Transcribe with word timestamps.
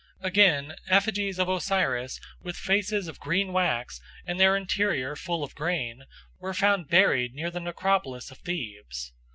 Again, 0.21 0.75
effigies 0.89 1.37
of 1.37 1.47
Osiris, 1.47 2.19
with 2.41 2.55
faces 2.57 3.07
of 3.07 3.19
green 3.19 3.53
wax 3.53 4.01
and 4.25 4.39
their 4.39 4.57
interior 4.57 5.15
full 5.15 5.43
of 5.43 5.53
grain, 5.53 6.05
were 6.39 6.55
found 6.55 6.89
buried 6.89 7.35
near 7.35 7.51
the 7.51 7.59
necropolis 7.59 8.31
of 8.31 8.39
Thebes. 8.39 9.13